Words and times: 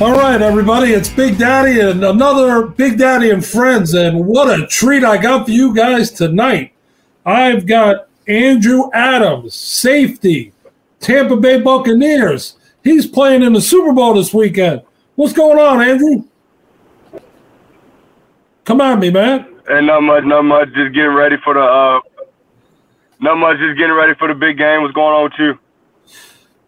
All 0.00 0.10
right, 0.10 0.42
everybody, 0.42 0.92
it's 0.92 1.08
Big 1.08 1.38
Daddy 1.38 1.78
and 1.78 2.02
another 2.04 2.66
Big 2.66 2.98
Daddy 2.98 3.30
and 3.30 3.46
Friends. 3.46 3.94
And 3.94 4.26
what 4.26 4.50
a 4.50 4.66
treat 4.66 5.04
I 5.04 5.16
got 5.16 5.46
for 5.46 5.52
you 5.52 5.72
guys 5.72 6.10
tonight. 6.10 6.72
I've 7.24 7.64
got 7.64 8.08
Andrew 8.26 8.90
Adams, 8.92 9.54
safety, 9.54 10.52
Tampa 10.98 11.36
Bay 11.36 11.60
Buccaneers. 11.60 12.56
He's 12.82 13.06
playing 13.06 13.44
in 13.44 13.52
the 13.52 13.60
Super 13.60 13.92
Bowl 13.92 14.14
this 14.14 14.34
weekend. 14.34 14.82
What's 15.14 15.32
going 15.32 15.60
on, 15.60 15.80
Andrew? 15.80 16.24
Come 18.64 18.80
on, 18.80 18.98
me, 18.98 19.10
man. 19.10 19.46
And 19.68 19.86
not 19.86 20.02
much, 20.02 20.24
not 20.24 20.42
much. 20.42 20.72
Just 20.74 20.92
getting 20.92 21.14
ready 21.14 21.36
for 21.44 21.54
the, 21.54 21.60
uh, 21.60 22.00
not 23.20 23.36
much. 23.36 23.58
Just 23.58 23.78
getting 23.78 23.94
ready 23.94 24.14
for 24.18 24.26
the 24.26 24.34
big 24.34 24.58
game. 24.58 24.82
What's 24.82 24.92
going 24.92 25.14
on 25.14 25.22
with 25.22 25.38
you? 25.38 25.58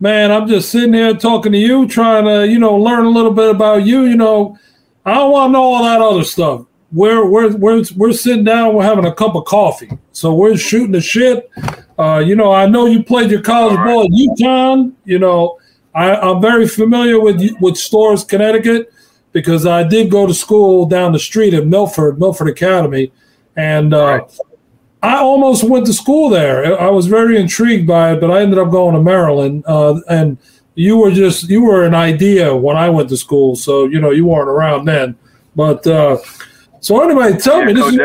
Man, 0.00 0.30
I'm 0.30 0.46
just 0.46 0.70
sitting 0.70 0.94
here 0.94 1.14
talking 1.14 1.52
to 1.52 1.58
you, 1.58 1.86
trying 1.88 2.24
to, 2.24 2.46
you 2.46 2.58
know, 2.58 2.76
learn 2.76 3.04
a 3.04 3.10
little 3.10 3.32
bit 3.32 3.50
about 3.50 3.84
you. 3.84 4.04
You 4.04 4.16
know, 4.16 4.58
I 5.04 5.14
don't 5.14 5.32
want 5.32 5.48
to 5.50 5.52
know 5.52 5.62
all 5.62 5.84
that 5.84 6.00
other 6.00 6.24
stuff. 6.24 6.66
We're 6.92 7.28
we're 7.28 7.54
we're 7.56 7.82
we're 7.96 8.12
sitting 8.12 8.44
down, 8.44 8.74
we're 8.74 8.84
having 8.84 9.06
a 9.06 9.14
cup 9.14 9.34
of 9.34 9.44
coffee, 9.44 9.90
so 10.12 10.34
we're 10.34 10.56
shooting 10.56 10.92
the 10.92 11.00
shit. 11.00 11.50
Uh, 11.98 12.22
you 12.24 12.36
know, 12.36 12.52
I 12.52 12.66
know 12.66 12.86
you 12.86 13.02
played 13.02 13.30
your 13.30 13.42
college 13.42 13.76
ball 13.76 14.04
at 14.04 14.10
UConn. 14.10 14.92
You 15.04 15.18
know, 15.18 15.58
I, 15.94 16.14
I'm 16.14 16.40
very 16.40 16.68
familiar 16.68 17.18
with 17.18 17.42
with 17.60 17.76
Storrs, 17.76 18.22
Connecticut, 18.22 18.92
because 19.32 19.66
I 19.66 19.82
did 19.82 20.10
go 20.10 20.26
to 20.26 20.34
school 20.34 20.86
down 20.86 21.12
the 21.12 21.18
street 21.18 21.54
at 21.54 21.66
Milford, 21.66 22.20
Milford 22.20 22.48
Academy, 22.48 23.12
and 23.56 23.92
uh, 23.92 24.04
right. 24.06 24.38
I 25.06 25.18
almost 25.18 25.62
went 25.62 25.86
to 25.86 25.92
school 25.92 26.28
there. 26.28 26.78
I 26.80 26.90
was 26.90 27.06
very 27.06 27.38
intrigued 27.38 27.86
by 27.86 28.14
it, 28.14 28.20
but 28.20 28.28
I 28.32 28.40
ended 28.40 28.58
up 28.58 28.72
going 28.72 28.94
to 28.96 29.00
Maryland. 29.00 29.62
Uh, 29.64 30.00
and 30.08 30.36
you 30.74 30.96
were 30.96 31.12
just 31.12 31.48
you 31.48 31.62
were 31.62 31.84
an 31.84 31.94
idea 31.94 32.56
when 32.56 32.76
I 32.76 32.88
went 32.88 33.08
to 33.10 33.16
school, 33.16 33.54
so 33.54 33.86
you 33.86 34.00
know 34.00 34.10
you 34.10 34.26
weren't 34.26 34.48
around 34.48 34.86
then. 34.86 35.16
But 35.54 35.86
uh, 35.86 36.18
so 36.80 37.00
anyway, 37.02 37.38
tell 37.38 37.60
yeah, 37.60 37.66
me 37.66 37.72
this 37.74 37.94
is 37.94 38.00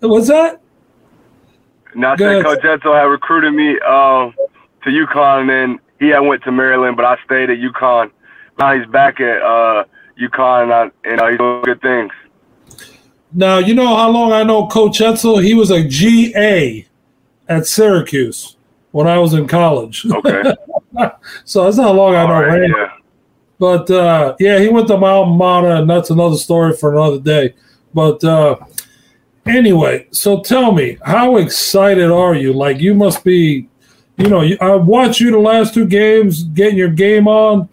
what's 0.00 0.26
that? 0.26 0.60
Now, 1.94 2.16
Coach 2.16 2.60
Edsall 2.62 2.98
had 2.98 3.04
recruited 3.04 3.54
me 3.54 3.78
um, 3.80 4.34
to 4.82 4.90
UConn, 4.90 5.40
and 5.42 5.50
then 5.50 5.80
he 6.00 6.08
had 6.08 6.20
went 6.20 6.42
to 6.44 6.50
Maryland, 6.50 6.96
but 6.96 7.04
I 7.04 7.16
stayed 7.24 7.48
at 7.48 7.58
UConn. 7.58 8.10
Now 8.58 8.76
he's 8.76 8.86
back 8.88 9.20
at 9.20 9.40
uh, 9.40 9.84
UConn, 10.20 10.64
and, 10.64 10.72
I, 10.72 10.90
and 11.04 11.20
uh, 11.20 11.28
he's 11.28 11.38
doing 11.38 11.62
good 11.62 11.80
things. 11.80 12.12
Now, 13.34 13.58
you 13.58 13.74
know 13.74 13.96
how 13.96 14.10
long 14.10 14.32
I 14.32 14.42
know 14.42 14.66
Coach 14.66 14.98
Edsall? 14.98 15.42
He 15.42 15.54
was 15.54 15.70
a 15.70 15.82
GA 15.82 16.86
at 17.48 17.66
Syracuse 17.66 18.56
when 18.90 19.06
I 19.06 19.18
was 19.18 19.32
in 19.32 19.46
college. 19.46 20.04
Okay. 20.06 20.54
so 21.44 21.64
that's 21.64 21.78
how 21.78 21.92
long 21.92 22.14
I 22.14 22.26
know 22.26 22.46
right, 22.46 22.62
him. 22.62 22.74
Yeah. 22.76 22.92
But 23.58 23.90
uh, 23.90 24.36
yeah, 24.38 24.58
he 24.58 24.68
went 24.68 24.88
to 24.88 24.98
my 24.98 25.10
alma 25.10 25.36
mater, 25.36 25.70
and 25.70 25.88
that's 25.88 26.10
another 26.10 26.36
story 26.36 26.76
for 26.76 26.92
another 26.92 27.20
day. 27.20 27.54
But 27.94 28.22
uh, 28.24 28.56
anyway, 29.46 30.08
so 30.10 30.42
tell 30.42 30.72
me, 30.72 30.98
how 31.04 31.36
excited 31.36 32.10
are 32.10 32.34
you? 32.34 32.52
Like, 32.52 32.80
you 32.80 32.94
must 32.94 33.24
be, 33.24 33.68
you 34.16 34.28
know, 34.28 34.42
I 34.60 34.74
watched 34.74 35.20
you 35.20 35.30
the 35.30 35.38
last 35.38 35.74
two 35.74 35.86
games, 35.86 36.42
getting 36.44 36.76
your 36.76 36.88
game 36.88 37.28
on. 37.28 37.68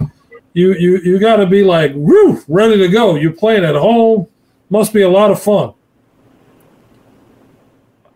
You 0.54 0.74
you 0.74 1.00
you 1.00 1.20
got 1.20 1.38
to 1.38 1.46
be 1.46 1.64
like, 1.64 1.92
woo, 1.96 2.42
ready 2.48 2.78
to 2.78 2.88
go. 2.88 3.16
You're 3.16 3.34
playing 3.34 3.66
at 3.66 3.76
home 3.76 4.28
must 4.70 4.94
be 4.94 5.02
a 5.02 5.10
lot 5.10 5.32
of 5.32 5.42
fun. 5.42 5.74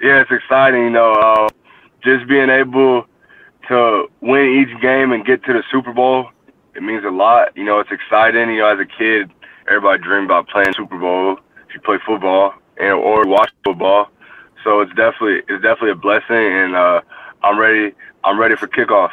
Yeah, 0.01 0.21
it's 0.21 0.31
exciting. 0.31 0.83
You 0.83 0.89
know, 0.89 1.13
uh, 1.13 1.49
just 2.03 2.27
being 2.27 2.49
able 2.49 3.05
to 3.69 4.07
win 4.21 4.65
each 4.67 4.81
game 4.81 5.13
and 5.13 5.25
get 5.25 5.43
to 5.45 5.53
the 5.53 5.63
Super 5.71 5.93
Bowl, 5.93 6.29
it 6.75 6.83
means 6.83 7.05
a 7.05 7.09
lot. 7.09 7.55
You 7.55 7.63
know, 7.63 7.79
it's 7.79 7.91
exciting. 7.91 8.49
You 8.49 8.59
know, 8.59 8.67
as 8.67 8.79
a 8.79 8.85
kid, 8.85 9.31
everybody 9.67 10.01
dreamed 10.03 10.25
about 10.25 10.47
playing 10.49 10.73
Super 10.75 10.97
Bowl 10.97 11.37
if 11.67 11.73
you 11.73 11.79
play 11.81 11.97
football 12.05 12.53
and 12.77 12.93
or 12.93 13.25
watch 13.25 13.51
football. 13.63 14.09
So 14.63 14.81
it's 14.81 14.93
definitely 14.95 15.41
it's 15.47 15.61
definitely 15.63 15.91
a 15.91 15.95
blessing, 15.95 16.35
and 16.35 16.75
uh, 16.75 17.01
I'm 17.41 17.59
ready. 17.59 17.93
I'm 18.23 18.39
ready 18.39 18.55
for 18.55 18.67
kickoff. 18.67 19.11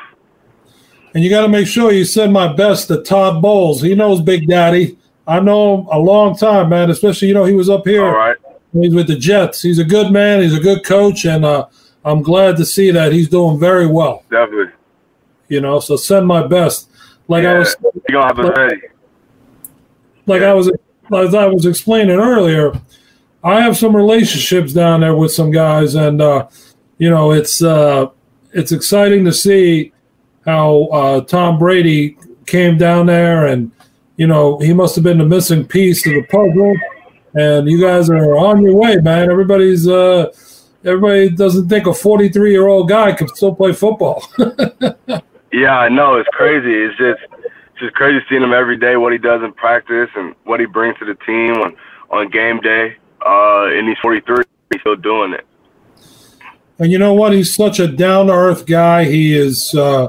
And 1.14 1.24
you 1.24 1.30
got 1.30 1.42
to 1.42 1.48
make 1.48 1.66
sure 1.66 1.92
you 1.92 2.04
send 2.04 2.32
my 2.32 2.52
best 2.52 2.86
to 2.88 3.02
Todd 3.02 3.42
Bowles. 3.42 3.82
He 3.82 3.96
knows 3.96 4.22
Big 4.22 4.46
Daddy. 4.46 4.96
I 5.26 5.40
know 5.40 5.78
him 5.78 5.86
a 5.90 5.98
long 5.98 6.36
time, 6.36 6.68
man. 6.68 6.90
Especially, 6.90 7.28
you 7.28 7.34
know, 7.34 7.44
he 7.44 7.54
was 7.54 7.68
up 7.68 7.86
here. 7.86 8.04
All 8.04 8.16
right. 8.16 8.36
He's 8.72 8.94
with 8.94 9.08
the 9.08 9.16
Jets. 9.16 9.62
He's 9.62 9.78
a 9.78 9.84
good 9.84 10.12
man. 10.12 10.42
He's 10.42 10.54
a 10.54 10.60
good 10.60 10.84
coach, 10.84 11.24
and 11.24 11.44
uh, 11.44 11.66
I'm 12.04 12.22
glad 12.22 12.56
to 12.58 12.64
see 12.64 12.90
that 12.92 13.12
he's 13.12 13.28
doing 13.28 13.58
very 13.58 13.86
well. 13.86 14.24
Definitely. 14.30 14.72
You 15.48 15.60
know, 15.60 15.80
so 15.80 15.96
send 15.96 16.26
my 16.26 16.46
best. 16.46 16.88
Like 17.26 17.42
yeah, 17.42 17.52
I 17.52 17.58
was. 17.58 17.76
You 17.82 18.02
gonna 18.12 18.26
have 18.26 18.38
it 18.38 18.56
ready. 18.56 18.80
Like 20.26 20.42
yeah. 20.42 20.50
I 20.50 20.54
was, 20.54 20.70
as 21.12 21.34
I 21.34 21.46
was 21.46 21.66
explaining 21.66 22.16
earlier, 22.16 22.72
I 23.42 23.60
have 23.60 23.76
some 23.76 23.96
relationships 23.96 24.72
down 24.72 25.00
there 25.00 25.16
with 25.16 25.32
some 25.32 25.50
guys, 25.50 25.96
and 25.96 26.20
uh, 26.20 26.48
you 26.98 27.10
know, 27.10 27.32
it's 27.32 27.62
uh, 27.62 28.06
it's 28.52 28.72
exciting 28.72 29.24
to 29.24 29.32
see 29.32 29.92
how 30.44 30.84
uh, 30.86 31.20
Tom 31.22 31.58
Brady 31.58 32.16
came 32.46 32.76
down 32.76 33.06
there 33.06 33.46
and 33.46 33.72
you 34.20 34.26
know, 34.26 34.58
he 34.58 34.74
must 34.74 34.94
have 34.96 35.02
been 35.02 35.16
the 35.16 35.24
missing 35.24 35.66
piece 35.66 36.02
to 36.02 36.10
the 36.10 36.22
puzzle. 36.24 36.76
And 37.32 37.70
you 37.70 37.80
guys 37.80 38.10
are 38.10 38.36
on 38.36 38.62
your 38.62 38.76
way, 38.76 38.96
man. 38.96 39.30
Everybody's 39.30 39.88
uh 39.88 40.30
everybody 40.84 41.30
doesn't 41.30 41.70
think 41.70 41.86
a 41.86 41.94
43 41.94 42.50
year 42.50 42.66
old 42.66 42.90
guy 42.90 43.12
can 43.12 43.28
still 43.28 43.54
play 43.54 43.72
football. 43.72 44.22
yeah, 45.52 45.78
I 45.78 45.88
know. 45.88 46.16
It's 46.16 46.28
crazy. 46.34 46.70
It's 46.70 46.98
just 46.98 47.20
it's 47.40 47.80
just 47.80 47.94
crazy 47.94 48.22
seeing 48.28 48.42
him 48.42 48.52
every 48.52 48.76
day, 48.76 48.98
what 48.98 49.12
he 49.12 49.18
does 49.18 49.42
in 49.42 49.54
practice 49.54 50.10
and 50.14 50.34
what 50.44 50.60
he 50.60 50.66
brings 50.66 50.98
to 50.98 51.06
the 51.06 51.14
team 51.24 51.54
on, 51.54 51.74
on 52.10 52.28
game 52.28 52.60
day. 52.60 52.96
Uh, 53.24 53.68
and 53.68 53.88
he's 53.88 53.98
43. 54.02 54.44
He's 54.70 54.82
still 54.82 54.96
doing 54.96 55.32
it. 55.32 55.46
And 56.78 56.92
you 56.92 56.98
know 56.98 57.14
what? 57.14 57.32
He's 57.32 57.54
such 57.54 57.80
a 57.80 57.88
down 57.88 58.26
to 58.26 58.34
earth 58.34 58.66
guy. 58.66 59.04
He 59.04 59.34
is 59.34 59.74
uh, 59.74 60.08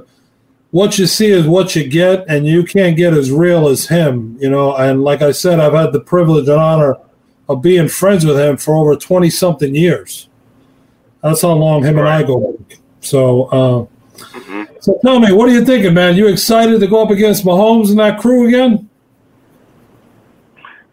what 0.72 0.98
you 0.98 1.06
see 1.06 1.30
is 1.30 1.46
what 1.46 1.76
you 1.76 1.88
get, 1.88 2.26
and 2.28 2.48
you 2.48 2.64
can't 2.64 2.96
get 2.96 3.14
as 3.14 3.30
real 3.32 3.68
as 3.68 3.88
him, 3.88 4.38
you 4.40 4.50
know. 4.50 4.76
And 4.76 5.04
like 5.04 5.22
I 5.22 5.32
said, 5.32 5.60
I've 5.60 5.74
had 5.74 5.92
the 5.92 6.00
privilege 6.00 6.48
and 6.48 6.60
honor 6.60 6.98
of 7.48 7.62
being 7.62 7.90
friends 7.90 8.26
with 8.26 8.40
him 8.40 8.58
for 8.58 8.76
over 8.76 8.96
20 8.96 9.30
something 9.30 9.76
years. 9.76 10.30
That's 11.22 11.42
how 11.42 11.52
long 11.52 11.84
him 11.84 11.96
right. 11.96 12.02
and 12.02 12.10
I 12.10 12.28
go 12.28 12.54
back. 12.54 12.80
So, 13.02 13.44
uh, 13.46 13.86
mm-hmm. 14.18 14.64
so 14.80 14.98
tell 15.04 15.20
me, 15.20 15.34
what 15.34 15.50
are 15.50 15.52
you 15.52 15.66
thinking, 15.66 15.94
man? 15.94 16.16
You 16.16 16.28
excited 16.28 16.80
to 16.80 16.88
go 16.88 17.04
up 17.04 17.10
against 17.10 17.44
Mahomes 17.44 17.90
and 17.90 18.00
that 18.00 18.20
crew 18.20 18.48
again? 18.48 18.90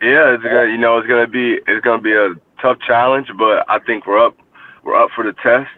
Yeah, 0.03 0.35
it's 0.35 0.43
gonna, 0.43 0.67
you 0.71 0.79
know, 0.79 0.99
it's 0.99 1.09
gonna 1.09 1.27
be 1.27 1.59
it's 1.67 1.85
gonna 1.85 2.03
be 2.03 2.13
a 2.13 2.35
tough 2.61 2.79
challenge, 2.87 3.29
but 3.37 3.65
I 3.69 3.79
think 3.81 4.07
we're 4.07 4.25
up 4.25 4.37
we're 4.85 5.01
up 5.01 5.11
for 5.15 5.25
the 5.25 5.33
test, 5.35 5.71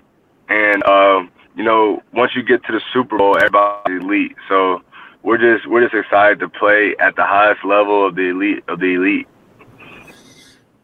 and 0.49 0.85
um, 0.85 1.31
you 1.57 1.65
know, 1.65 2.03
once 2.13 2.33
you 2.35 2.43
get 2.43 2.65
to 2.65 2.73
the 2.73 2.81
Super 2.93 3.19
Bowl, 3.19 3.37
everybody's 3.37 4.03
elite. 4.03 4.37
So 4.49 4.83
we're 5.23 5.39
just 5.39 5.69
we're 5.69 5.83
just 5.83 5.95
excited 5.95 6.39
to 6.41 6.49
play 6.49 6.95
at 6.99 7.17
the 7.17 7.25
highest 7.25 7.65
level 7.65 8.07
of 8.07 8.15
the 8.15 8.31
elite 8.31 8.65
of 8.69 8.81
the 8.81 8.95
elite. 8.95 9.29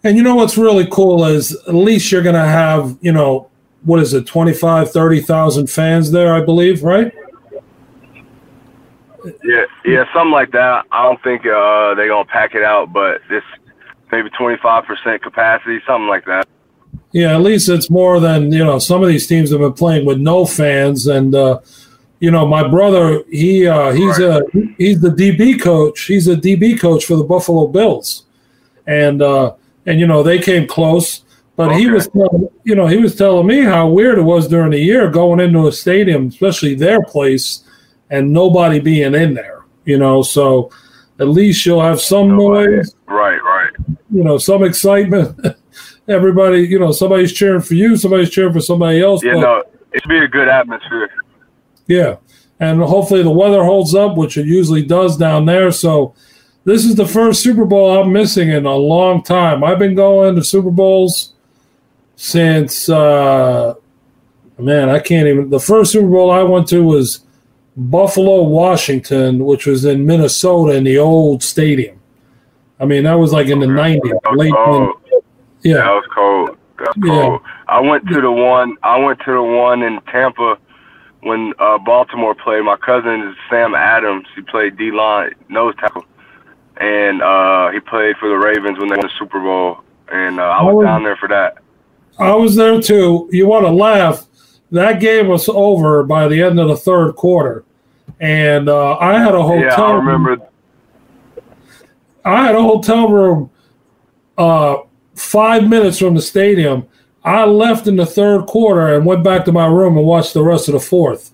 And 0.04 0.16
you 0.16 0.22
know 0.22 0.36
what's 0.36 0.56
really 0.56 0.86
cool 0.90 1.24
is 1.24 1.56
at 1.66 1.74
least 1.74 2.12
you're 2.12 2.22
going 2.22 2.36
to 2.36 2.40
have, 2.46 2.96
you 3.00 3.10
know, 3.10 3.50
what 3.82 4.00
is 4.00 4.14
it, 4.14 4.24
25, 4.26 4.92
30,000 4.92 5.68
fans 5.68 6.12
there, 6.12 6.32
I 6.32 6.40
believe, 6.42 6.84
right? 6.84 7.12
Yeah, 9.42 9.64
yeah, 9.84 10.04
something 10.14 10.30
like 10.30 10.52
that. 10.52 10.84
I 10.92 11.02
don't 11.02 11.20
think 11.24 11.40
uh, 11.42 11.94
they're 11.94 12.06
going 12.06 12.24
to 12.24 12.32
pack 12.32 12.54
it 12.54 12.62
out, 12.62 12.92
but 12.92 13.20
this 13.28 13.42
maybe 14.12 14.30
25% 14.30 15.22
capacity, 15.22 15.80
something 15.86 16.06
like 16.06 16.24
that. 16.26 16.46
Yeah, 17.12 17.34
at 17.34 17.40
least 17.42 17.68
it's 17.68 17.88
more 17.88 18.20
than 18.20 18.52
you 18.52 18.64
know. 18.64 18.78
Some 18.78 19.02
of 19.02 19.08
these 19.08 19.26
teams 19.26 19.50
have 19.50 19.60
been 19.60 19.72
playing 19.72 20.04
with 20.06 20.18
no 20.18 20.44
fans, 20.44 21.06
and 21.06 21.34
uh, 21.34 21.60
you 22.20 22.30
know, 22.30 22.46
my 22.46 22.66
brother, 22.66 23.22
he 23.30 23.66
uh, 23.66 23.92
he's 23.92 24.18
right. 24.18 24.42
a 24.42 24.74
he's 24.78 25.00
the 25.00 25.10
DB 25.10 25.60
coach. 25.60 26.02
He's 26.02 26.28
a 26.28 26.36
DB 26.36 26.78
coach 26.78 27.04
for 27.04 27.16
the 27.16 27.24
Buffalo 27.24 27.66
Bills, 27.66 28.24
and 28.86 29.20
uh, 29.20 29.54
and 29.84 30.00
you 30.00 30.06
know 30.06 30.22
they 30.22 30.38
came 30.38 30.66
close, 30.66 31.24
but 31.56 31.68
okay. 31.68 31.78
he 31.78 31.86
was 31.88 32.08
telling, 32.08 32.48
you 32.64 32.74
know 32.74 32.86
he 32.86 32.96
was 32.96 33.16
telling 33.16 33.46
me 33.46 33.60
how 33.60 33.88
weird 33.88 34.18
it 34.18 34.22
was 34.22 34.48
during 34.48 34.70
the 34.70 34.78
year 34.78 35.10
going 35.10 35.40
into 35.40 35.68
a 35.68 35.72
stadium, 35.72 36.28
especially 36.28 36.74
their 36.74 37.02
place, 37.02 37.64
and 38.10 38.32
nobody 38.32 38.80
being 38.80 39.14
in 39.14 39.34
there. 39.34 39.64
You 39.84 39.98
know, 39.98 40.22
so 40.22 40.70
at 41.20 41.28
least 41.28 41.66
you'll 41.66 41.82
have 41.82 42.00
some 42.00 42.36
nobody. 42.36 42.76
noise, 42.76 42.94
right? 43.06 43.42
Right. 43.42 43.72
You 44.10 44.24
know, 44.24 44.38
some 44.38 44.64
excitement. 44.64 45.38
everybody, 46.08 46.60
you 46.60 46.78
know, 46.78 46.92
somebody's 46.92 47.32
cheering 47.32 47.62
for 47.62 47.74
you, 47.74 47.96
somebody's 47.96 48.30
cheering 48.30 48.52
for 48.52 48.60
somebody 48.60 49.00
else. 49.02 49.22
Yeah, 49.24 49.34
but, 49.34 49.40
no, 49.40 49.62
it'd 49.92 50.08
be 50.08 50.18
a 50.18 50.28
good 50.28 50.48
atmosphere. 50.48 51.10
Yeah, 51.86 52.16
and 52.60 52.80
hopefully 52.80 53.22
the 53.22 53.30
weather 53.30 53.64
holds 53.64 53.94
up, 53.94 54.16
which 54.16 54.36
it 54.36 54.46
usually 54.46 54.82
does 54.82 55.16
down 55.16 55.46
there. 55.46 55.70
So 55.70 56.14
this 56.64 56.84
is 56.84 56.96
the 56.96 57.06
first 57.06 57.42
Super 57.42 57.64
Bowl 57.64 58.00
I'm 58.00 58.12
missing 58.12 58.50
in 58.50 58.66
a 58.66 58.74
long 58.74 59.22
time. 59.22 59.62
I've 59.62 59.78
been 59.78 59.94
going 59.94 60.34
to 60.34 60.44
Super 60.44 60.70
Bowls 60.70 61.32
since 62.16 62.88
uh, 62.88 63.74
man, 64.58 64.88
I 64.88 64.98
can't 64.98 65.28
even. 65.28 65.50
The 65.50 65.60
first 65.60 65.92
Super 65.92 66.08
Bowl 66.08 66.30
I 66.30 66.42
went 66.42 66.68
to 66.68 66.82
was 66.82 67.20
Buffalo, 67.76 68.42
Washington, 68.42 69.44
which 69.44 69.66
was 69.66 69.84
in 69.84 70.06
Minnesota 70.06 70.74
in 70.76 70.84
the 70.84 70.98
old 70.98 71.42
stadium. 71.42 72.00
I 72.80 72.84
mean, 72.84 73.04
that 73.04 73.14
was 73.14 73.32
like 73.32 73.48
in 73.48 73.60
the 73.60 73.66
nineties, 73.66 74.12
late. 74.34 74.52
Yeah, 75.66 75.76
that 75.76 75.90
was 75.90 76.04
cold. 76.14 76.58
That 76.78 76.96
was 76.96 77.08
cold. 77.08 77.40
Yeah. 77.42 77.64
I 77.68 77.80
went 77.80 78.06
to 78.08 78.20
the 78.20 78.30
one. 78.30 78.76
I 78.82 78.98
went 78.98 79.18
to 79.20 79.32
the 79.32 79.42
one 79.42 79.82
in 79.82 80.00
Tampa 80.02 80.58
when 81.20 81.52
uh, 81.58 81.78
Baltimore 81.78 82.34
played. 82.34 82.62
My 82.64 82.76
cousin 82.76 83.28
is 83.28 83.36
Sam 83.50 83.74
Adams. 83.74 84.26
He 84.34 84.42
played 84.42 84.76
D 84.76 84.90
line 84.90 85.34
nose 85.48 85.74
tackle, 85.80 86.04
and 86.76 87.22
uh, 87.22 87.70
he 87.70 87.80
played 87.80 88.16
for 88.18 88.28
the 88.28 88.36
Ravens 88.36 88.78
when 88.78 88.88
they 88.88 88.96
won 88.96 89.06
the 89.06 89.12
Super 89.18 89.40
Bowl. 89.40 89.80
And 90.12 90.38
uh, 90.38 90.44
I 90.44 90.62
was, 90.62 90.76
was 90.76 90.84
down 90.84 91.02
there 91.02 91.16
for 91.16 91.28
that. 91.28 91.58
I 92.18 92.34
was 92.34 92.54
there 92.56 92.80
too. 92.80 93.28
You 93.32 93.46
want 93.46 93.66
to 93.66 93.72
laugh? 93.72 94.24
That 94.70 95.00
game 95.00 95.28
was 95.28 95.48
over 95.48 96.02
by 96.02 96.28
the 96.28 96.42
end 96.42 96.58
of 96.58 96.68
the 96.68 96.76
third 96.76 97.14
quarter, 97.14 97.64
and 98.20 98.68
uh, 98.68 98.98
I 98.98 99.18
had 99.18 99.34
a 99.34 99.42
hotel. 99.42 99.60
Yeah, 99.60 99.74
I 99.74 99.92
remember. 99.92 100.30
Room. 100.30 100.42
I 102.24 102.44
had 102.44 102.56
a 102.56 102.62
hotel 102.62 103.08
room 103.08 103.50
uh, 104.36 104.78
five 105.16 105.68
minutes 105.68 105.98
from 105.98 106.14
the 106.14 106.22
stadium. 106.22 106.86
I 107.24 107.44
left 107.44 107.88
in 107.88 107.96
the 107.96 108.06
third 108.06 108.46
quarter 108.46 108.94
and 108.94 109.04
went 109.04 109.24
back 109.24 109.44
to 109.46 109.52
my 109.52 109.66
room 109.66 109.96
and 109.96 110.06
watched 110.06 110.34
the 110.34 110.44
rest 110.44 110.68
of 110.68 110.74
the 110.74 110.80
fourth 110.80 111.32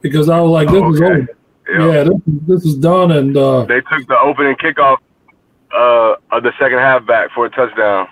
because 0.00 0.28
I 0.28 0.40
was 0.40 0.50
like, 0.50 0.68
"This 0.68 0.82
oh, 0.82 0.94
okay. 0.94 0.94
is 0.94 1.00
over. 1.00 1.18
Yep. 1.18 1.28
Yeah, 1.66 2.04
this, 2.04 2.20
this 2.46 2.64
is 2.64 2.76
done." 2.76 3.10
And 3.10 3.36
uh, 3.36 3.64
they 3.64 3.80
took 3.80 4.06
the 4.06 4.18
opening 4.18 4.54
kickoff 4.56 4.98
uh, 5.74 6.14
of 6.30 6.42
the 6.42 6.52
second 6.60 6.78
half 6.78 7.04
back 7.06 7.30
for 7.34 7.46
a 7.46 7.50
touchdown. 7.50 8.08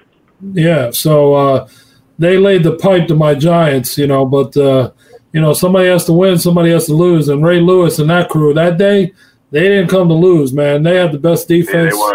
Yeah, 0.52 0.90
so 0.90 1.34
uh, 1.34 1.68
they 2.18 2.36
laid 2.38 2.64
the 2.64 2.76
pipe 2.76 3.06
to 3.08 3.14
my 3.14 3.34
Giants, 3.34 3.96
you 3.96 4.08
know. 4.08 4.24
But 4.24 4.56
uh, 4.56 4.90
you 5.32 5.40
know, 5.40 5.52
somebody 5.52 5.88
has 5.88 6.04
to 6.06 6.12
win, 6.12 6.38
somebody 6.38 6.70
has 6.70 6.86
to 6.86 6.94
lose, 6.94 7.28
and 7.28 7.44
Ray 7.44 7.60
Lewis 7.60 8.00
and 8.00 8.10
that 8.10 8.28
crew 8.28 8.52
that 8.54 8.76
day 8.76 9.12
they 9.52 9.68
didn't 9.68 9.88
come 9.88 10.08
to 10.08 10.14
lose, 10.14 10.52
man. 10.52 10.82
They 10.82 10.96
had 10.96 11.12
the 11.12 11.18
best 11.18 11.46
defense. 11.46 11.94
Yeah, 11.94 12.12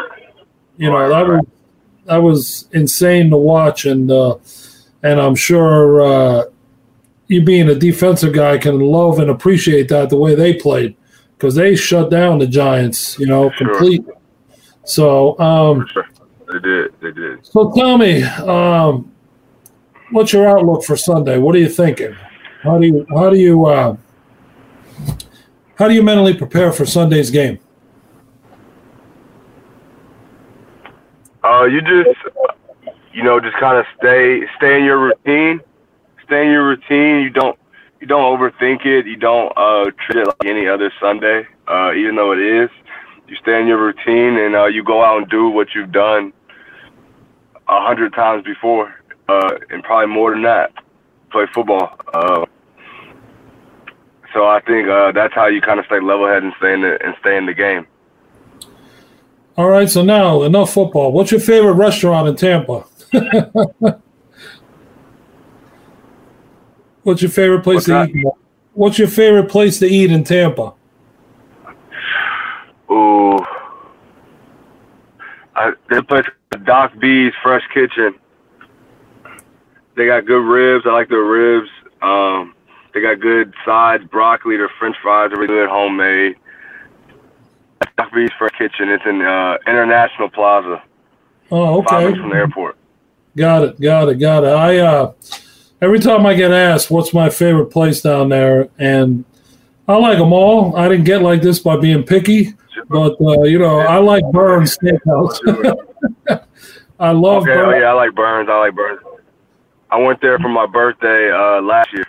you 0.77 0.89
know 0.89 1.07
that 1.07 1.27
was 1.27 1.45
that 2.07 2.17
was 2.17 2.67
insane 2.71 3.29
to 3.29 3.37
watch, 3.37 3.85
and 3.85 4.09
uh, 4.09 4.37
and 5.03 5.19
I'm 5.19 5.35
sure 5.35 6.01
uh, 6.01 6.45
you 7.27 7.41
being 7.43 7.69
a 7.69 7.75
defensive 7.75 8.33
guy 8.33 8.57
can 8.57 8.79
love 8.79 9.19
and 9.19 9.29
appreciate 9.29 9.89
that 9.89 10.09
the 10.09 10.17
way 10.17 10.35
they 10.35 10.53
played 10.53 10.95
because 11.37 11.55
they 11.55 11.75
shut 11.75 12.09
down 12.09 12.39
the 12.39 12.47
Giants, 12.47 13.19
you 13.19 13.27
know, 13.27 13.51
sure. 13.51 13.67
completely. 13.67 14.13
So 14.85 15.37
um, 15.39 15.87
sure. 15.91 16.07
they 16.51 16.59
did, 16.59 16.93
they 17.01 17.11
did. 17.11 17.45
So 17.45 17.71
tell 17.73 17.97
me, 17.97 18.23
um, 18.23 19.11
what's 20.11 20.31
your 20.33 20.47
outlook 20.47 20.83
for 20.83 20.95
Sunday? 20.95 21.37
What 21.37 21.55
are 21.55 21.59
you 21.59 21.69
thinking? 21.69 22.15
How 22.63 22.79
do 22.79 22.87
you 22.87 23.05
how 23.09 23.29
do 23.29 23.37
you 23.37 23.65
uh, 23.65 23.97
how 25.77 25.87
do 25.87 25.93
you 25.93 26.01
mentally 26.01 26.33
prepare 26.33 26.71
for 26.71 26.85
Sunday's 26.85 27.29
game? 27.29 27.59
Uh, 31.57 31.65
you 31.65 31.81
just 31.81 32.19
you 33.13 33.23
know 33.23 33.39
just 33.39 33.55
kind 33.57 33.77
of 33.77 33.85
stay 33.97 34.41
stay 34.57 34.77
in 34.77 34.83
your 34.83 34.99
routine, 34.99 35.59
stay 36.25 36.45
in 36.45 36.51
your 36.51 36.67
routine. 36.67 37.21
You 37.21 37.31
don't 37.31 37.57
you 37.99 38.05
don't 38.05 38.37
overthink 38.37 38.85
it. 38.85 39.07
You 39.07 39.15
don't 39.15 39.51
uh, 39.57 39.85
treat 40.05 40.21
it 40.21 40.27
like 40.27 40.45
any 40.45 40.67
other 40.67 40.93
Sunday, 40.99 41.47
uh, 41.67 41.93
even 41.93 42.15
though 42.15 42.31
it 42.31 42.39
is. 42.39 42.69
You 43.27 43.35
stay 43.41 43.59
in 43.59 43.67
your 43.67 43.83
routine 43.83 44.37
and 44.37 44.55
uh, 44.55 44.65
you 44.65 44.83
go 44.83 45.03
out 45.03 45.17
and 45.17 45.29
do 45.29 45.49
what 45.49 45.73
you've 45.73 45.91
done 45.91 46.31
a 47.67 47.81
hundred 47.81 48.13
times 48.13 48.43
before, 48.43 48.93
uh, 49.27 49.57
and 49.71 49.83
probably 49.83 50.13
more 50.13 50.31
than 50.31 50.43
that. 50.43 50.71
Play 51.31 51.45
football. 51.53 51.97
Uh, 52.13 52.45
so 54.33 54.45
I 54.45 54.61
think 54.61 54.87
uh, 54.87 55.11
that's 55.11 55.33
how 55.33 55.47
you 55.47 55.59
kind 55.59 55.79
of 55.79 55.85
stay 55.87 55.99
level-headed 55.99 56.43
and 56.43 56.53
stay 56.59 56.73
in 56.73 56.81
the 56.81 57.03
and 57.03 57.15
stay 57.19 57.35
in 57.35 57.47
the 57.47 57.53
game. 57.53 57.87
All 59.57 59.69
right. 59.69 59.89
So 59.89 60.03
now 60.03 60.43
enough 60.43 60.73
football. 60.73 61.11
What's 61.11 61.31
your 61.31 61.39
favorite 61.39 61.73
restaurant 61.73 62.27
in 62.27 62.35
Tampa? 62.35 62.85
What's 67.03 67.21
your 67.21 67.31
favorite 67.31 67.63
place 67.63 67.75
What's 67.75 67.85
to 67.85 67.91
that? 67.93 68.09
eat? 68.09 68.25
What's 68.73 68.99
your 68.99 69.07
favorite 69.07 69.49
place 69.49 69.79
to 69.79 69.87
eat 69.87 70.11
in 70.11 70.23
Tampa? 70.23 70.73
Ooh, 72.91 73.39
I, 75.55 75.71
this 75.89 76.03
place, 76.07 76.25
Doc 76.65 76.93
B's 76.99 77.33
Fresh 77.41 77.63
Kitchen. 77.73 78.13
They 79.95 80.05
got 80.05 80.25
good 80.25 80.43
ribs. 80.43 80.85
I 80.85 80.91
like 80.91 81.09
their 81.09 81.23
ribs. 81.23 81.69
Um, 82.01 82.53
they 82.93 83.01
got 83.01 83.19
good 83.19 83.53
sides, 83.65 84.03
broccoli. 84.05 84.57
Their 84.57 84.69
French 84.77 84.95
fries 85.01 85.31
are 85.31 85.37
really 85.37 85.47
good, 85.47 85.69
homemade. 85.69 86.35
Doc 88.07 88.15
B's 88.15 88.29
Fresh 88.37 88.51
Kitchen. 88.57 88.89
It's 88.89 89.03
in 89.05 89.21
uh, 89.21 89.57
International 89.67 90.29
Plaza. 90.29 90.81
Oh, 91.51 91.79
okay. 91.79 91.87
Five 91.89 92.03
minutes 92.03 92.19
from 92.19 92.29
the 92.29 92.35
airport. 92.35 92.77
Got 93.35 93.63
it. 93.63 93.81
Got 93.81 94.09
it. 94.09 94.15
Got 94.15 94.43
it. 94.43 94.47
I 94.47 94.77
uh, 94.79 95.13
every 95.81 95.99
time 95.99 96.25
I 96.25 96.33
get 96.33 96.51
asked 96.51 96.89
what's 96.89 97.13
my 97.13 97.29
favorite 97.29 97.67
place 97.67 98.01
down 98.01 98.29
there, 98.29 98.69
and 98.77 99.25
I 99.87 99.95
like 99.97 100.17
them 100.17 100.33
all. 100.33 100.75
I 100.75 100.87
didn't 100.87 101.05
get 101.05 101.21
like 101.21 101.41
this 101.41 101.59
by 101.59 101.77
being 101.77 102.03
picky, 102.03 102.53
but 102.89 103.19
uh, 103.21 103.43
you 103.43 103.59
know, 103.59 103.79
I 103.79 103.97
like 103.97 104.23
Bern's 104.31 104.77
Steakhouse. 104.77 105.39
I 106.99 107.11
love. 107.11 107.43
Okay, 107.43 107.53
Bern's. 107.53 107.75
oh 107.75 107.79
yeah, 107.79 107.89
I 107.89 107.93
like 107.93 108.15
Bern's. 108.15 108.49
I 108.49 108.59
like 108.59 108.75
Bern's. 108.75 109.01
I 109.89 109.97
went 109.97 110.19
there 110.21 110.37
for 110.39 110.49
my 110.49 110.65
birthday 110.65 111.31
uh, 111.31 111.61
last 111.61 111.93
year. 111.93 112.05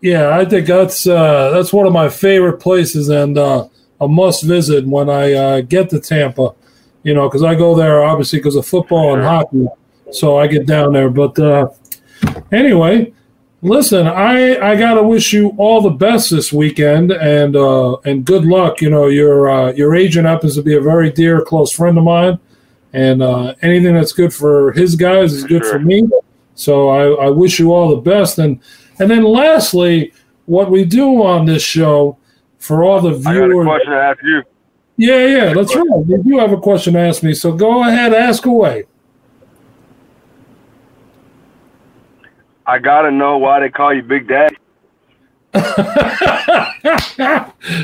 Yeah, 0.00 0.38
I 0.38 0.44
think 0.44 0.66
that's 0.66 1.06
uh, 1.06 1.50
that's 1.50 1.72
one 1.72 1.86
of 1.86 1.92
my 1.92 2.08
favorite 2.08 2.60
places 2.60 3.08
and 3.08 3.36
uh, 3.36 3.68
a 4.00 4.08
must 4.08 4.44
visit 4.44 4.86
when 4.86 5.08
I 5.08 5.32
uh, 5.32 5.60
get 5.62 5.90
to 5.90 6.00
Tampa. 6.00 6.54
You 7.02 7.14
know, 7.14 7.28
because 7.28 7.44
I 7.44 7.54
go 7.54 7.76
there 7.76 8.02
obviously 8.02 8.40
because 8.40 8.56
of 8.56 8.66
football 8.66 9.14
and 9.14 9.22
hockey, 9.22 9.66
so 10.10 10.38
I 10.38 10.48
get 10.48 10.66
down 10.66 10.92
there. 10.92 11.08
But 11.08 11.38
uh, 11.38 11.68
anyway, 12.50 13.12
listen, 13.62 14.08
I 14.08 14.56
I 14.58 14.76
gotta 14.76 15.02
wish 15.02 15.32
you 15.32 15.54
all 15.56 15.80
the 15.80 15.90
best 15.90 16.30
this 16.30 16.52
weekend 16.52 17.12
and 17.12 17.54
uh, 17.54 17.96
and 17.98 18.24
good 18.24 18.44
luck. 18.44 18.80
You 18.80 18.90
know, 18.90 19.06
your 19.06 19.48
uh, 19.48 19.72
your 19.72 19.94
agent 19.94 20.26
happens 20.26 20.56
to 20.56 20.62
be 20.62 20.74
a 20.74 20.80
very 20.80 21.12
dear 21.12 21.42
close 21.42 21.70
friend 21.70 21.96
of 21.96 22.02
mine, 22.02 22.40
and 22.92 23.22
uh, 23.22 23.54
anything 23.62 23.94
that's 23.94 24.12
good 24.12 24.34
for 24.34 24.72
his 24.72 24.96
guys 24.96 25.32
is 25.32 25.44
good 25.44 25.64
for 25.64 25.78
me. 25.78 26.08
So 26.56 26.88
I, 26.88 27.26
I 27.26 27.30
wish 27.30 27.60
you 27.60 27.72
all 27.72 27.90
the 27.90 28.00
best 28.00 28.38
and 28.38 28.60
and 28.98 29.10
then 29.10 29.24
lastly, 29.24 30.12
what 30.46 30.70
we 30.70 30.84
do 30.84 31.22
on 31.22 31.44
this 31.44 31.62
show 31.62 32.18
for 32.66 32.84
all 32.84 33.00
the 33.00 33.12
viewers. 33.12 33.26
I 33.26 33.34
got 33.34 33.50
a 33.50 33.64
question 33.64 33.92
to 33.92 33.98
ask 33.98 34.22
you. 34.22 34.42
Yeah, 34.96 35.26
yeah, 35.26 35.54
that's 35.54 35.74
right. 35.76 35.86
You 36.06 36.22
do 36.22 36.38
have 36.38 36.52
a 36.52 36.56
question 36.56 36.94
to 36.94 37.00
ask 37.00 37.22
me, 37.22 37.34
so 37.34 37.52
go 37.52 37.86
ahead, 37.86 38.12
ask 38.14 38.44
away. 38.46 38.84
I 42.66 42.78
gotta 42.78 43.10
know 43.10 43.38
why 43.38 43.60
they 43.60 43.68
call 43.68 43.94
you 43.94 44.02
Big 44.02 44.26
Daddy. 44.26 44.56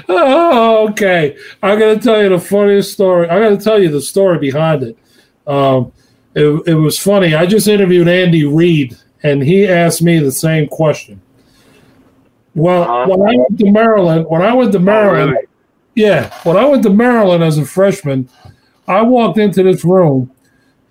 oh, 0.08 0.88
okay. 0.90 1.38
I 1.62 1.76
got 1.76 1.94
to 1.94 1.98
tell 1.98 2.22
you 2.22 2.28
the 2.28 2.38
funniest 2.38 2.92
story. 2.92 3.28
I 3.30 3.38
got 3.38 3.48
to 3.50 3.64
tell 3.64 3.80
you 3.80 3.90
the 3.90 4.02
story 4.02 4.38
behind 4.38 4.82
it. 4.82 4.98
Um, 5.46 5.90
it. 6.34 6.44
It 6.66 6.74
was 6.74 6.98
funny. 6.98 7.34
I 7.34 7.46
just 7.46 7.68
interviewed 7.68 8.08
Andy 8.08 8.44
Reid 8.44 8.98
and 9.22 9.42
he 9.42 9.66
asked 9.66 10.02
me 10.02 10.18
the 10.18 10.32
same 10.32 10.68
question. 10.68 11.22
Well, 12.54 12.82
uh-huh. 12.82 13.06
when 13.08 13.28
I 13.28 13.36
went 13.36 13.58
to 13.58 13.70
Maryland, 13.70 14.26
when 14.28 14.42
I 14.42 14.54
went 14.54 14.72
to 14.72 14.78
Maryland, 14.78 15.30
oh, 15.30 15.34
really? 15.34 15.46
yeah, 15.94 16.32
when 16.42 16.56
I 16.56 16.64
went 16.64 16.82
to 16.84 16.90
Maryland 16.90 17.42
as 17.42 17.58
a 17.58 17.64
freshman, 17.64 18.28
I 18.86 19.02
walked 19.02 19.38
into 19.38 19.62
this 19.62 19.84
room, 19.84 20.30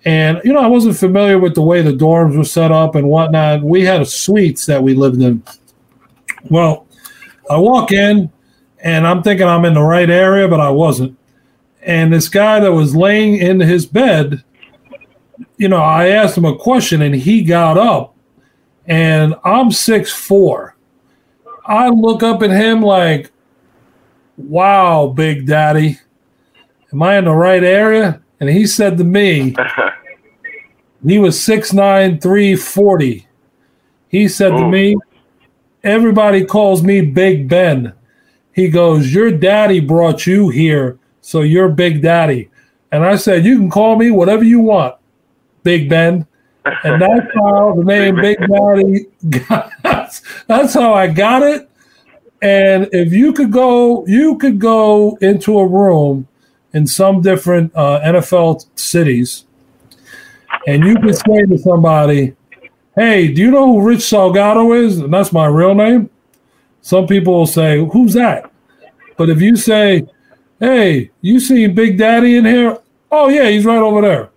and 0.04 0.40
you 0.44 0.52
know 0.52 0.60
I 0.60 0.66
wasn't 0.66 0.96
familiar 0.96 1.38
with 1.38 1.54
the 1.54 1.62
way 1.62 1.82
the 1.82 1.92
dorms 1.92 2.36
were 2.36 2.44
set 2.44 2.72
up 2.72 2.94
and 2.94 3.08
whatnot. 3.08 3.62
We 3.62 3.82
had 3.82 4.06
suites 4.08 4.66
that 4.66 4.82
we 4.82 4.94
lived 4.94 5.22
in. 5.22 5.42
Well, 6.50 6.86
I 7.48 7.58
walk 7.58 7.92
in, 7.92 8.32
and 8.80 9.06
I'm 9.06 9.22
thinking 9.22 9.46
I'm 9.46 9.64
in 9.64 9.74
the 9.74 9.82
right 9.82 10.10
area, 10.10 10.48
but 10.48 10.60
I 10.60 10.70
wasn't. 10.70 11.16
And 11.82 12.12
this 12.12 12.28
guy 12.28 12.60
that 12.60 12.72
was 12.72 12.94
laying 12.94 13.36
in 13.36 13.60
his 13.60 13.86
bed, 13.86 14.42
you 15.56 15.68
know, 15.68 15.82
I 15.82 16.08
asked 16.08 16.36
him 16.36 16.44
a 16.44 16.56
question, 16.56 17.02
and 17.02 17.14
he 17.14 17.42
got 17.42 17.76
up 17.78 18.12
and 18.86 19.34
I'm 19.44 19.70
six 19.70 20.12
four. 20.12 20.76
I 21.66 21.88
look 21.88 22.22
up 22.22 22.42
at 22.42 22.50
him 22.50 22.82
like, 22.82 23.30
wow, 24.36 25.06
Big 25.08 25.46
Daddy, 25.46 25.98
am 26.92 27.02
I 27.02 27.18
in 27.18 27.24
the 27.24 27.32
right 27.32 27.62
area? 27.62 28.20
And 28.40 28.50
he 28.50 28.66
said 28.66 28.98
to 28.98 29.04
me, 29.04 29.54
he 31.06 31.18
was 31.18 31.42
six 31.42 31.72
nine 31.72 32.20
three 32.20 32.56
forty. 32.56 33.26
He 34.08 34.28
said 34.28 34.52
Ooh. 34.52 34.58
to 34.58 34.68
me, 34.68 34.96
everybody 35.84 36.44
calls 36.44 36.82
me 36.82 37.00
Big 37.00 37.48
Ben. 37.48 37.92
He 38.52 38.68
goes, 38.68 39.14
Your 39.14 39.30
daddy 39.30 39.80
brought 39.80 40.26
you 40.26 40.48
here, 40.48 40.98
so 41.20 41.42
you're 41.42 41.68
Big 41.68 42.02
Daddy. 42.02 42.50
And 42.90 43.04
I 43.04 43.16
said, 43.16 43.44
You 43.46 43.56
can 43.56 43.70
call 43.70 43.96
me 43.96 44.10
whatever 44.10 44.44
you 44.44 44.60
want, 44.60 44.96
Big 45.62 45.88
Ben 45.88 46.26
and 46.64 47.00
that's 47.02 47.26
how 47.34 47.74
the 47.74 47.84
name 47.84 48.16
Big 48.16 48.38
Daddy. 48.38 49.06
Got, 49.28 49.72
that's, 49.92 50.22
that's 50.46 50.74
how 50.74 50.94
I 50.94 51.08
got 51.08 51.42
it. 51.42 51.68
And 52.42 52.88
if 52.92 53.12
you 53.12 53.32
could 53.32 53.52
go, 53.52 54.04
you 54.06 54.36
could 54.36 54.58
go 54.58 55.16
into 55.20 55.58
a 55.58 55.66
room 55.66 56.26
in 56.74 56.86
some 56.86 57.20
different 57.20 57.70
uh, 57.76 58.00
NFL 58.00 58.66
cities, 58.74 59.44
and 60.66 60.82
you 60.82 60.96
could 60.96 61.14
say 61.14 61.46
to 61.46 61.56
somebody, 61.56 62.34
"Hey, 62.96 63.32
do 63.32 63.40
you 63.42 63.50
know 63.52 63.66
who 63.66 63.82
Rich 63.86 64.00
Salgado 64.00 64.76
is?" 64.76 64.98
And 64.98 65.14
that's 65.14 65.32
my 65.32 65.46
real 65.46 65.74
name. 65.74 66.10
Some 66.80 67.06
people 67.06 67.32
will 67.34 67.46
say, 67.46 67.78
"Who's 67.92 68.14
that?" 68.14 68.50
But 69.16 69.30
if 69.30 69.40
you 69.40 69.54
say, 69.54 70.04
"Hey, 70.58 71.12
you 71.20 71.38
seen 71.38 71.76
Big 71.76 71.96
Daddy 71.96 72.36
in 72.36 72.44
here?" 72.44 72.76
Oh 73.12 73.28
yeah, 73.28 73.48
he's 73.50 73.64
right 73.64 73.78
over 73.78 74.00
there. 74.00 74.31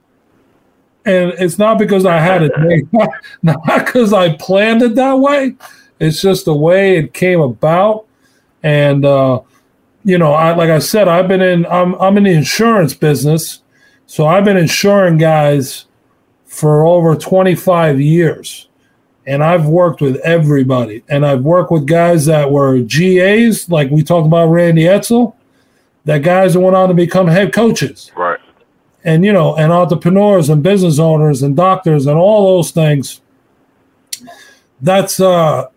And 1.05 1.33
it's 1.37 1.59
not 1.59 1.77
because 1.77 2.05
I 2.05 2.17
had 2.17 2.41
it 2.43 2.51
not 3.43 3.85
because 3.85 4.13
I 4.13 4.35
planned 4.35 4.81
it 4.81 4.95
that 4.95 5.19
way. 5.19 5.55
It's 5.99 6.21
just 6.21 6.45
the 6.45 6.55
way 6.55 6.97
it 6.97 7.13
came 7.13 7.39
about. 7.39 8.05
And 8.63 9.05
uh, 9.05 9.41
you 10.03 10.17
know, 10.17 10.33
I 10.33 10.55
like 10.55 10.69
I 10.69 10.79
said, 10.79 11.07
I've 11.07 11.27
been 11.27 11.41
in 11.41 11.65
I'm 11.67 11.95
I'm 11.95 12.17
in 12.17 12.23
the 12.23 12.31
insurance 12.31 12.93
business. 12.93 13.61
So 14.07 14.27
I've 14.27 14.45
been 14.45 14.57
insuring 14.57 15.17
guys 15.17 15.85
for 16.45 16.85
over 16.85 17.15
25 17.15 17.99
years. 17.99 18.69
And 19.27 19.43
I've 19.43 19.65
worked 19.65 20.01
with 20.01 20.17
everybody. 20.17 21.03
And 21.09 21.25
I've 21.25 21.41
worked 21.41 21.71
with 21.71 21.87
guys 21.87 22.27
that 22.27 22.51
were 22.51 22.79
GAs, 22.79 23.69
like 23.69 23.89
we 23.89 24.03
talked 24.03 24.27
about 24.27 24.47
Randy 24.47 24.83
Edsall, 24.83 25.33
that 26.05 26.19
guys 26.19 26.53
that 26.53 26.59
went 26.59 26.75
on 26.75 26.89
to 26.89 26.93
become 26.93 27.27
head 27.27 27.51
coaches. 27.51 28.11
Right. 28.15 28.39
And 29.05 29.23
you 29.23 29.31
know, 29.31 29.55
and 29.55 29.71
entrepreneurs 29.71 30.49
and 30.49 30.61
business 30.63 30.99
owners 30.99 31.43
and 31.43 31.55
doctors 31.55 32.07
and 32.07 32.17
all 32.17 32.57
those 32.57 32.71
things. 32.71 33.21
That's 34.81 35.19
uh 35.19 35.67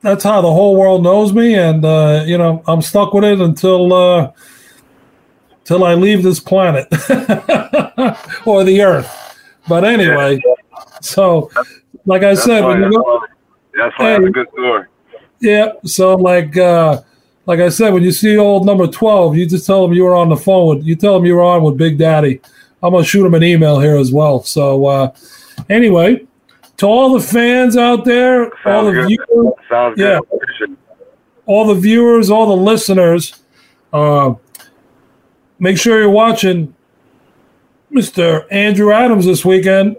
that's 0.00 0.24
how 0.24 0.40
the 0.40 0.50
whole 0.52 0.76
world 0.76 1.02
knows 1.02 1.32
me, 1.32 1.54
and 1.54 1.84
uh, 1.84 2.24
you 2.26 2.38
know 2.38 2.62
I'm 2.66 2.82
stuck 2.82 3.12
with 3.14 3.24
it 3.24 3.40
until 3.40 3.92
uh, 3.92 4.32
till 5.64 5.84
I 5.84 5.94
leave 5.94 6.22
this 6.22 6.40
planet 6.40 6.86
or 8.46 8.64
the 8.64 8.80
Earth. 8.82 9.38
But 9.68 9.84
anyway, 9.84 10.40
so 11.00 11.50
like 12.06 12.22
I 12.22 12.34
That's 12.34 12.42
said, 12.44 12.62
why, 12.62 12.68
when 12.68 12.78
you 12.78 12.84
that's 12.84 12.96
go, 12.96 13.02
why, 13.02 13.26
that's 13.74 13.98
why 13.98 14.10
Hey. 14.10 14.12
that's 14.12 14.26
a 14.26 14.30
good 14.30 14.48
story. 14.52 14.86
yeah. 15.40 15.72
So 15.84 16.14
like 16.16 16.56
uh, 16.56 17.02
like 17.46 17.60
I 17.60 17.68
said, 17.68 17.92
when 17.92 18.02
you 18.02 18.12
see 18.12 18.36
old 18.36 18.64
number 18.66 18.86
twelve, 18.86 19.36
you 19.36 19.46
just 19.46 19.66
tell 19.66 19.82
them 19.82 19.92
you 19.92 20.04
were 20.04 20.14
on 20.14 20.28
the 20.28 20.36
phone. 20.36 20.76
With, 20.76 20.86
you 20.86 20.94
tell 20.96 21.14
them 21.14 21.24
you 21.26 21.34
were 21.34 21.42
on 21.42 21.62
with 21.62 21.76
Big 21.76 21.98
Daddy. 21.98 22.40
I'm 22.82 22.92
gonna 22.92 23.04
shoot 23.04 23.24
him 23.26 23.34
an 23.34 23.42
email 23.42 23.80
here 23.80 23.96
as 23.96 24.12
well. 24.12 24.42
So 24.42 24.86
uh, 24.86 25.12
anyway, 25.68 26.26
to 26.78 26.86
all 26.86 27.12
the 27.12 27.20
fans 27.24 27.76
out 27.76 28.04
there, 28.04 28.50
all 28.66 28.84
the 28.86 28.92
good. 28.92 29.06
viewers. 29.08 29.54
Sounds 29.68 29.98
Yeah. 29.98 30.20
good. 30.58 30.76
All 31.46 31.66
the 31.66 31.74
viewers, 31.74 32.30
all 32.30 32.46
the 32.56 32.62
listeners, 32.62 33.34
uh, 33.92 34.34
make 35.58 35.76
sure 35.76 36.00
you're 36.00 36.10
watching 36.10 36.74
Mr. 37.92 38.46
Andrew 38.50 38.92
Adams 38.92 39.26
this 39.26 39.44
weekend 39.44 39.96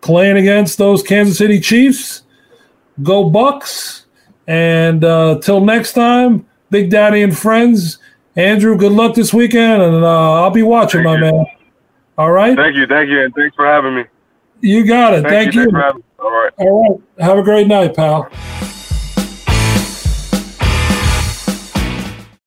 playing 0.00 0.38
against 0.38 0.78
those 0.78 1.02
Kansas 1.02 1.36
City 1.38 1.60
Chiefs. 1.60 2.22
Go 3.02 3.28
Bucs. 3.30 4.04
And 4.50 5.04
uh, 5.04 5.38
till 5.40 5.60
next 5.60 5.92
time, 5.92 6.44
Big 6.70 6.90
Daddy 6.90 7.22
and 7.22 7.36
friends. 7.36 7.98
Andrew, 8.34 8.76
good 8.76 8.90
luck 8.90 9.14
this 9.14 9.32
weekend, 9.32 9.80
and 9.80 10.04
uh, 10.04 10.42
I'll 10.42 10.50
be 10.50 10.62
watching, 10.64 11.04
Thank 11.04 11.20
my 11.20 11.26
you. 11.26 11.32
man. 11.32 11.46
All 12.18 12.32
right, 12.32 12.56
Thank 12.56 12.74
you, 12.76 12.86
thank 12.88 13.08
you, 13.08 13.24
and 13.24 13.32
thanks 13.34 13.54
for 13.54 13.64
having 13.64 13.94
me. 13.94 14.04
you 14.60 14.84
got 14.84 15.14
it. 15.14 15.22
Thank, 15.22 15.52
Thank, 15.52 15.54
you. 15.54 15.62
you. 15.62 15.70
Thanks 15.70 15.72
for 15.72 15.80
having 15.82 15.98
me. 15.98 16.04
All 16.18 16.30
right. 16.32 16.52
All 16.58 17.00
right, 17.18 17.24
have 17.24 17.38
a 17.38 17.42
great 17.42 17.68
night, 17.68 17.94
pal. 17.94 18.28